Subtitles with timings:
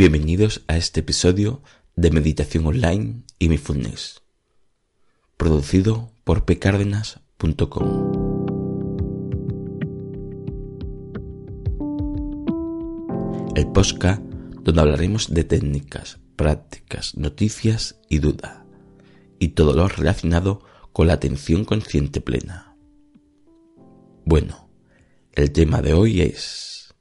[0.00, 1.60] Bienvenidos a este episodio
[1.94, 4.22] de Meditación Online y Mindfulness,
[5.36, 8.12] producido por pcardenas.com.
[13.54, 18.64] El podcast donde hablaremos de técnicas, prácticas, noticias y duda,
[19.38, 20.62] y todo lo relacionado
[20.94, 22.74] con la atención consciente plena.
[24.24, 24.70] Bueno,
[25.34, 26.94] el tema de hoy es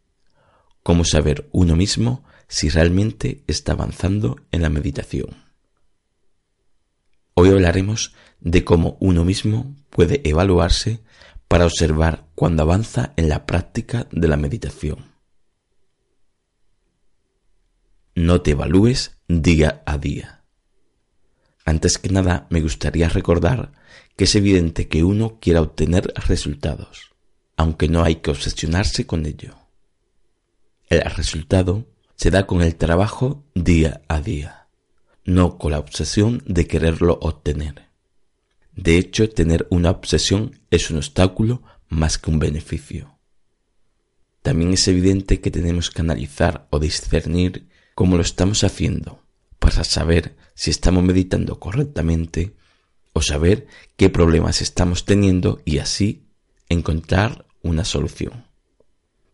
[0.83, 5.45] cómo saber uno mismo si realmente está avanzando en la meditación.
[7.35, 11.01] Hoy hablaremos de cómo uno mismo puede evaluarse
[11.47, 15.05] para observar cuando avanza en la práctica de la meditación.
[18.15, 20.43] No te evalúes día a día.
[21.65, 23.73] Antes que nada, me gustaría recordar
[24.17, 27.11] que es evidente que uno quiera obtener resultados,
[27.55, 29.55] aunque no hay que obsesionarse con ello.
[30.89, 31.85] El resultado
[32.19, 34.67] se da con el trabajo día a día,
[35.23, 37.87] no con la obsesión de quererlo obtener.
[38.75, 43.17] De hecho, tener una obsesión es un obstáculo más que un beneficio.
[44.41, 49.23] También es evidente que tenemos que analizar o discernir cómo lo estamos haciendo
[49.57, 52.53] para saber si estamos meditando correctamente
[53.13, 56.27] o saber qué problemas estamos teniendo y así
[56.67, 58.45] encontrar una solución.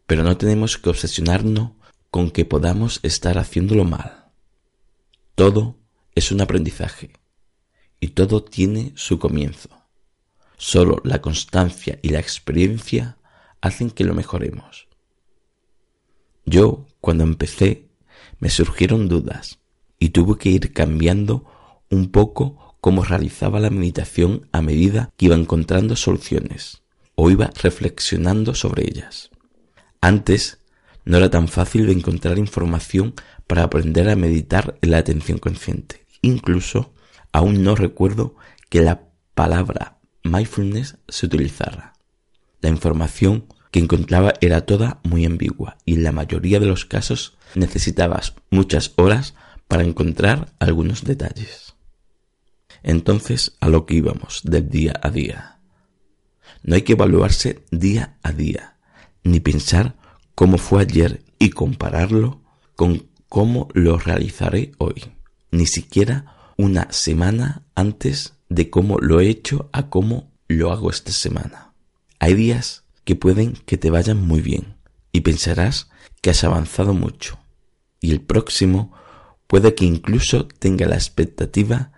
[0.05, 1.71] Pero no tenemos que obsesionarnos
[2.15, 4.29] con que podamos estar haciéndolo mal.
[5.35, 5.75] Todo
[6.15, 7.11] es un aprendizaje
[7.99, 9.67] y todo tiene su comienzo.
[10.55, 13.17] Solo la constancia y la experiencia
[13.59, 14.87] hacen que lo mejoremos.
[16.45, 17.89] Yo, cuando empecé,
[18.39, 19.59] me surgieron dudas
[19.99, 21.43] y tuve que ir cambiando
[21.89, 26.81] un poco cómo realizaba la meditación a medida que iba encontrando soluciones
[27.15, 29.31] o iba reflexionando sobre ellas.
[29.99, 30.59] Antes
[31.05, 33.13] no era tan fácil de encontrar información
[33.47, 36.05] para aprender a meditar en la atención consciente.
[36.21, 36.93] Incluso
[37.31, 38.35] aún no recuerdo
[38.69, 41.93] que la palabra mindfulness se utilizara.
[42.61, 47.37] La información que encontraba era toda muy ambigua y en la mayoría de los casos
[47.53, 49.35] necesitabas muchas horas
[49.67, 51.75] para encontrar algunos detalles.
[52.83, 55.59] Entonces, a lo que íbamos del día a día.
[56.63, 58.77] No hay que evaluarse día a día,
[59.23, 59.95] ni pensar
[60.35, 62.41] cómo fue ayer y compararlo
[62.75, 65.05] con cómo lo realizaré hoy.
[65.51, 71.11] Ni siquiera una semana antes de cómo lo he hecho a cómo lo hago esta
[71.11, 71.73] semana.
[72.19, 74.75] Hay días que pueden que te vayan muy bien
[75.11, 75.89] y pensarás
[76.21, 77.39] que has avanzado mucho.
[78.01, 78.91] Y el próximo
[79.47, 81.91] puede que incluso tenga la expectativa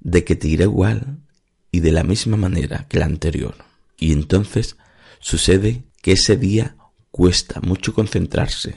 [0.00, 1.18] de que te irá igual
[1.70, 3.54] y de la misma manera que la anterior.
[3.98, 4.76] Y entonces
[5.20, 6.76] sucede que ese día
[7.12, 8.74] cuesta mucho concentrarse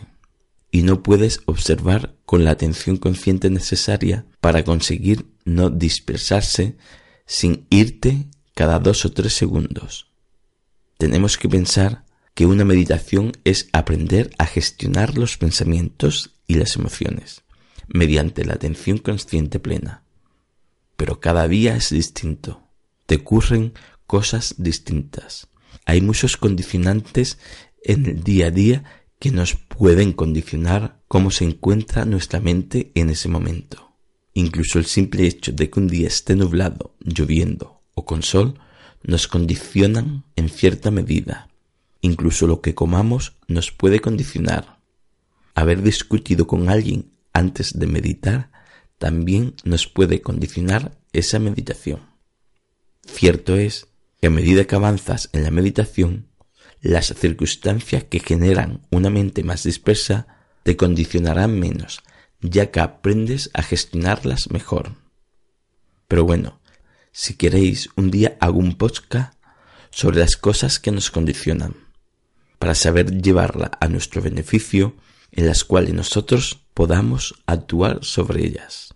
[0.70, 6.78] y no puedes observar con la atención consciente necesaria para conseguir no dispersarse
[7.26, 10.12] sin irte cada dos o tres segundos.
[10.98, 17.44] Tenemos que pensar que una meditación es aprender a gestionar los pensamientos y las emociones
[17.88, 20.04] mediante la atención consciente plena.
[20.98, 22.64] Pero cada día es distinto.
[23.06, 23.74] Te ocurren
[24.08, 25.48] cosas distintas.
[25.86, 27.38] Hay muchos condicionantes
[27.86, 28.84] en el día a día
[29.20, 33.94] que nos pueden condicionar cómo se encuentra nuestra mente en ese momento.
[34.34, 38.60] Incluso el simple hecho de que un día esté nublado, lloviendo o con sol
[39.04, 41.48] nos condicionan en cierta medida.
[42.02, 44.80] Incluso lo que comamos nos puede condicionar.
[45.54, 48.52] Haber discutido con alguien antes de meditar
[48.98, 52.02] también nos puede condicionar esa meditación.
[53.06, 53.88] Cierto es
[54.20, 56.28] que a medida que avanzas en la meditación,
[56.86, 60.28] las circunstancias que generan una mente más dispersa
[60.62, 62.04] te condicionarán menos,
[62.42, 64.92] ya que aprendes a gestionarlas mejor.
[66.08, 66.62] Pero bueno,
[67.12, 69.34] si queréis, un día hago un podcast
[69.90, 71.74] sobre las cosas que nos condicionan,
[72.60, 74.96] para saber llevarla a nuestro beneficio,
[75.32, 78.94] en las cuales nosotros podamos actuar sobre ellas.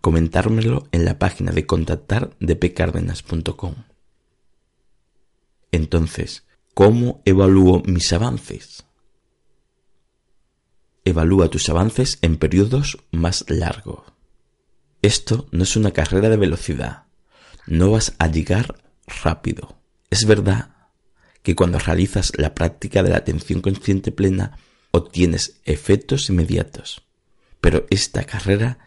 [0.00, 3.74] Comentármelo en la página de contactar de pcardenas.com.
[5.72, 8.84] Entonces, ¿cómo evalúo mis avances?
[11.04, 14.04] Evalúa tus avances en periodos más largos.
[15.00, 17.06] Esto no es una carrera de velocidad.
[17.66, 18.84] No vas a llegar
[19.22, 19.76] rápido.
[20.10, 20.76] Es verdad
[21.42, 24.58] que cuando realizas la práctica de la atención consciente plena
[24.92, 27.02] obtienes efectos inmediatos.
[27.60, 28.78] Pero esta carrera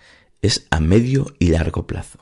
[0.42, 2.20] es a medio y largo plazo,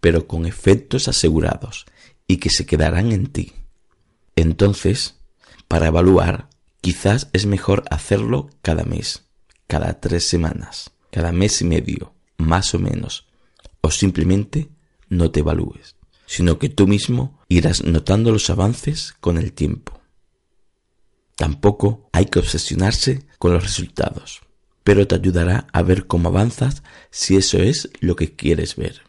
[0.00, 1.86] pero con efectos asegurados
[2.26, 3.52] y que se quedarán en ti.
[4.36, 5.16] Entonces,
[5.68, 6.48] para evaluar,
[6.80, 9.24] quizás es mejor hacerlo cada mes,
[9.66, 13.26] cada tres semanas, cada mes y medio, más o menos,
[13.80, 14.70] o simplemente
[15.08, 15.96] no te evalúes,
[16.26, 20.00] sino que tú mismo irás notando los avances con el tiempo.
[21.36, 24.42] Tampoco hay que obsesionarse con los resultados,
[24.84, 29.02] pero te ayudará a ver cómo avanzas si eso es lo que quieres ver.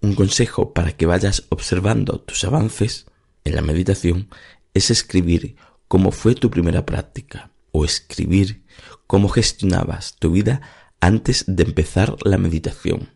[0.00, 3.06] Un consejo para que vayas observando tus avances
[3.46, 4.28] en la meditación
[4.74, 5.56] es escribir
[5.86, 8.64] cómo fue tu primera práctica o escribir
[9.06, 10.62] cómo gestionabas tu vida
[11.00, 13.10] antes de empezar la meditación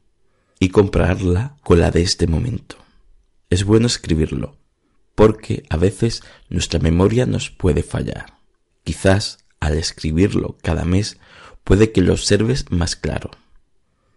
[0.61, 2.77] y compararla con la de este momento.
[3.49, 4.57] Es bueno escribirlo,
[5.17, 8.39] porque a veces nuestra memoria nos puede fallar.
[8.85, 11.19] Quizás al escribirlo cada mes
[11.65, 13.31] puede que lo observes más claro.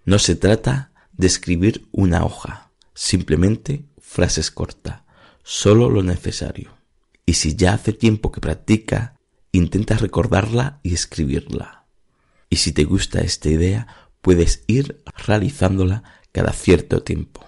[0.06, 5.03] No se trata de escribir una hoja, simplemente frases cortas,
[5.44, 6.78] solo lo necesario.
[7.26, 9.20] Y si ya hace tiempo que practica,
[9.52, 11.86] intenta recordarla y escribirla.
[12.50, 13.88] Y si te gusta esta idea,
[14.22, 17.46] puedes ir realizándola cada cierto tiempo.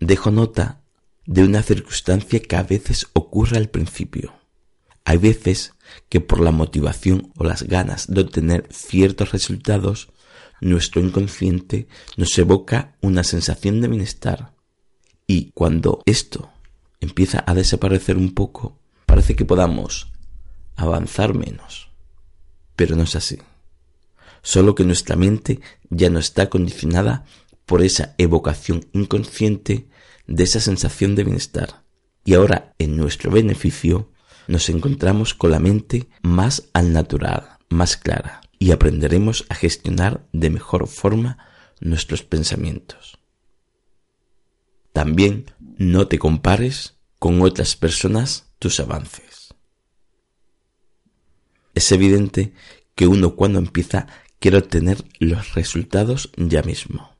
[0.00, 0.82] Dejo nota
[1.26, 4.34] de una circunstancia que a veces ocurre al principio.
[5.04, 5.74] Hay veces
[6.08, 10.10] que por la motivación o las ganas de obtener ciertos resultados,
[10.60, 14.53] nuestro inconsciente nos evoca una sensación de bienestar.
[15.26, 16.50] Y cuando esto
[17.00, 20.12] empieza a desaparecer un poco, parece que podamos
[20.76, 21.90] avanzar menos.
[22.76, 23.38] Pero no es así
[24.44, 25.60] solo que nuestra mente
[25.90, 27.24] ya no está condicionada
[27.66, 29.88] por esa evocación inconsciente
[30.28, 31.82] de esa sensación de bienestar.
[32.24, 34.10] Y ahora, en nuestro beneficio,
[34.46, 40.50] nos encontramos con la mente más al natural, más clara, y aprenderemos a gestionar de
[40.50, 41.38] mejor forma
[41.80, 43.18] nuestros pensamientos.
[44.94, 49.52] También no te compares con otras personas tus avances.
[51.74, 52.54] Es evidente
[52.94, 54.06] que uno cuando empieza
[54.38, 57.10] quiero obtener los resultados ya mismo.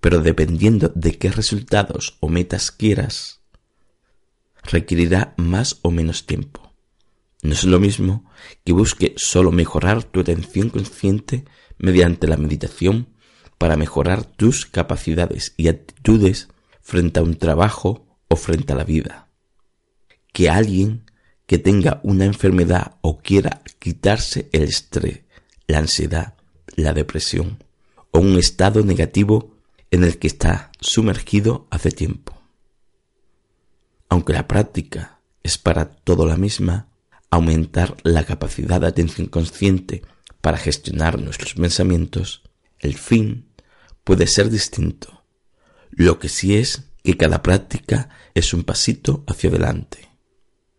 [0.00, 3.42] Pero dependiendo de qué resultados o metas quieras,
[4.64, 6.74] requerirá más o menos tiempo.
[7.42, 8.28] No es lo mismo
[8.64, 11.44] que busque solo mejorar tu atención consciente
[11.78, 13.14] mediante la meditación
[13.56, 16.48] para mejorar tus capacidades y actitudes
[16.82, 19.28] frente a un trabajo o frente a la vida.
[20.32, 21.10] Que alguien
[21.46, 25.22] que tenga una enfermedad o quiera quitarse el estrés
[25.66, 26.34] la ansiedad,
[26.76, 27.64] la depresión
[28.10, 29.56] o un estado negativo
[29.90, 32.38] en el que está sumergido hace tiempo.
[34.08, 36.88] Aunque la práctica es para todo la misma,
[37.30, 40.02] aumentar la capacidad de atención consciente
[40.42, 42.42] para gestionar nuestros pensamientos,
[42.78, 43.46] el fin
[44.04, 45.21] puede ser distinto.
[45.92, 50.08] Lo que sí es que cada práctica es un pasito hacia adelante.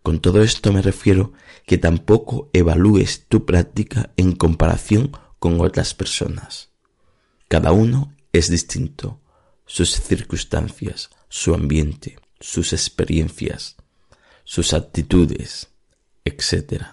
[0.01, 1.33] Con todo esto me refiero
[1.65, 6.71] que tampoco evalúes tu práctica en comparación con otras personas.
[7.48, 9.21] Cada uno es distinto,
[9.65, 13.77] sus circunstancias, su ambiente, sus experiencias,
[14.44, 15.69] sus actitudes,
[16.25, 16.83] etc.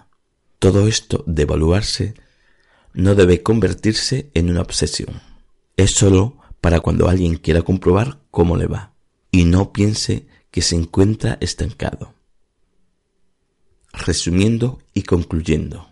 [0.59, 2.15] Todo esto de evaluarse
[2.93, 5.23] no debe convertirse en una obsesión.
[5.77, 8.93] Es solo para cuando alguien quiera comprobar cómo le va
[9.31, 12.15] y no piense que se encuentra estancado.
[13.93, 15.89] Resumiendo y concluyendo,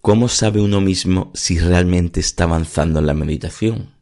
[0.00, 3.94] ¿cómo sabe uno mismo si realmente está avanzando en la meditación?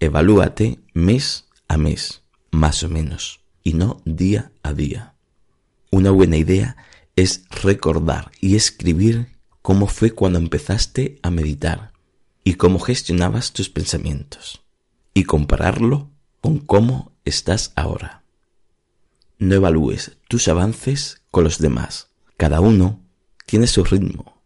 [0.00, 5.14] Evalúate mes a mes, más o menos, y no día a día.
[5.90, 6.76] Una buena idea
[7.16, 11.95] es recordar y escribir cómo fue cuando empezaste a meditar
[12.46, 14.62] y cómo gestionabas tus pensamientos
[15.12, 18.22] y compararlo con cómo estás ahora.
[19.36, 22.10] No evalúes tus avances con los demás.
[22.36, 23.02] Cada uno
[23.46, 24.40] tiene su ritmo.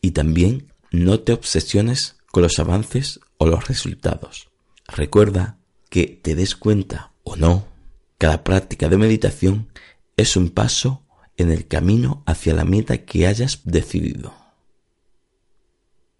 [0.00, 4.50] Y también no te obsesiones con los avances o los resultados.
[4.86, 5.58] Recuerda
[5.90, 7.66] que te des cuenta o no,
[8.18, 9.72] cada práctica de meditación
[10.16, 11.02] es un paso
[11.36, 14.32] en el camino hacia la meta que hayas decidido.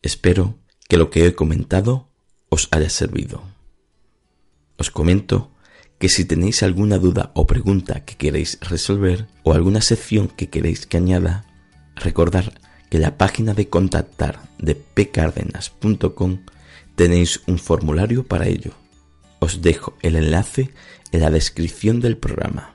[0.03, 2.09] Espero que lo que he comentado
[2.49, 3.43] os haya servido.
[4.79, 5.51] Os comento
[5.99, 10.87] que si tenéis alguna duda o pregunta que queréis resolver o alguna sección que queréis
[10.87, 11.45] que añada,
[11.95, 12.53] recordad
[12.89, 16.39] que en la página de contactar de pcardenas.com
[16.95, 18.73] tenéis un formulario para ello.
[19.41, 20.71] Os dejo el enlace
[21.13, 22.75] en la descripción del programa.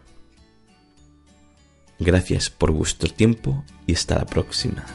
[1.99, 4.85] Gracias por vuestro tiempo y hasta la próxima.